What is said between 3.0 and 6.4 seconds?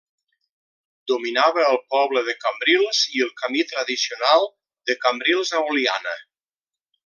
i el camí tradicional de Cambrils a Oliana.